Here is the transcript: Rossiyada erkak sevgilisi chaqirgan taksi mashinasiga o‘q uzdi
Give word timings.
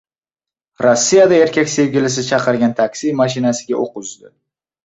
Rossiyada 0.85 1.37
erkak 1.41 1.69
sevgilisi 1.75 2.25
chaqirgan 2.31 2.75
taksi 2.83 3.15
mashinasiga 3.23 3.81
o‘q 3.85 4.03
uzdi 4.07 4.35